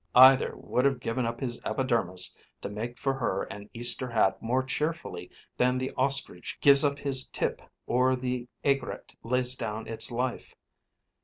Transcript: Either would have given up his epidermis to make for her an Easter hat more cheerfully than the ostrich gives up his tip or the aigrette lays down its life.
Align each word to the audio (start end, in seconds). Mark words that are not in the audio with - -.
Either 0.15 0.53
would 0.55 0.83
have 0.83 0.99
given 0.99 1.27
up 1.27 1.39
his 1.39 1.61
epidermis 1.63 2.35
to 2.59 2.67
make 2.67 2.97
for 2.97 3.13
her 3.13 3.43
an 3.51 3.69
Easter 3.71 4.07
hat 4.09 4.41
more 4.41 4.63
cheerfully 4.63 5.29
than 5.57 5.77
the 5.77 5.91
ostrich 5.95 6.57
gives 6.59 6.83
up 6.83 6.97
his 6.97 7.29
tip 7.29 7.61
or 7.85 8.15
the 8.15 8.47
aigrette 8.65 9.13
lays 9.21 9.53
down 9.55 9.85
its 9.87 10.09
life. 10.09 10.55